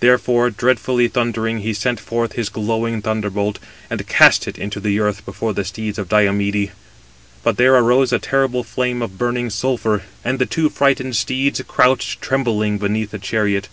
Therefore, 0.00 0.50
dreadfully 0.50 1.06
thundering 1.06 1.58
he 1.60 1.72
sent 1.72 2.00
forth 2.00 2.32
his 2.32 2.48
glowing 2.48 3.00
thunderbolt, 3.00 3.60
and 3.88 4.04
cast 4.08 4.48
it 4.48 4.58
into 4.58 4.80
the 4.80 4.98
earth 4.98 5.24
before 5.24 5.54
the 5.54 5.64
steeds 5.64 6.00
of 6.00 6.08
Diomede: 6.08 6.72
but 7.44 7.58
there 7.58 7.76
arose 7.76 8.12
a 8.12 8.18
terrible 8.18 8.64
flame 8.64 9.02
of 9.02 9.18
burning 9.18 9.50
sulphur, 9.50 10.02
and 10.24 10.40
the 10.40 10.46
two 10.46 10.68
frightened 10.68 11.14
steeds 11.14 11.62
crouched 11.68 12.20
trembling 12.20 12.78
beneath 12.78 13.12
the 13.12 13.20
chariot. 13.20 13.68